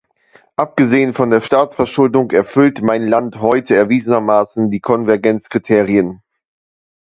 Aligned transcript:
Abgesehen 0.55 1.13
von 1.13 1.29
der 1.29 1.41
Staatsverschuldung 1.41 2.31
erfüllt 2.31 2.81
mein 2.81 3.07
Land 3.07 3.39
heute 3.39 3.75
erwiesenermaßen 3.75 4.67
die 4.67 4.79
Konvergenzkriterien. 4.79 6.23